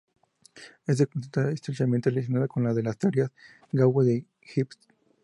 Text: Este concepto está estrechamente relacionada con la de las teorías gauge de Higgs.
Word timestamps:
Este 0.87 1.05
concepto 1.05 1.41
está 1.41 1.51
estrechamente 1.51 2.09
relacionada 2.09 2.47
con 2.47 2.63
la 2.63 2.73
de 2.73 2.81
las 2.81 2.97
teorías 2.97 3.31
gauge 3.71 4.03
de 4.03 4.25
Higgs. 4.55 4.79